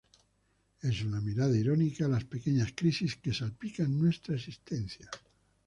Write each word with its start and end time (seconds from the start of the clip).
Es 0.81 1.03
una 1.03 1.21
mirada 1.21 1.55
irónica 1.55 2.05
a 2.07 2.09
las 2.09 2.23
pequeñas 2.25 2.71
crisis 2.75 3.17
que 3.17 3.35
salpican 3.35 3.99
nuestra 3.99 4.33
existencia. 4.35 5.07